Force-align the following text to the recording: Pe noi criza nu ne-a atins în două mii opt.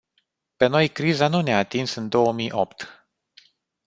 Pe 0.57 0.67
noi 0.67 0.87
criza 0.89 1.27
nu 1.27 1.41
ne-a 1.41 1.57
atins 1.57 1.93
în 1.93 2.09
două 2.09 2.31
mii 2.33 2.51
opt. 2.51 3.07